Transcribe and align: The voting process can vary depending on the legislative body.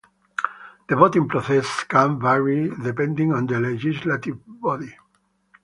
The 0.89 0.95
voting 0.95 1.27
process 1.27 1.83
can 1.83 2.19
vary 2.19 2.71
depending 2.71 3.33
on 3.33 3.45
the 3.45 3.59
legislative 3.59 4.39
body. 4.47 4.95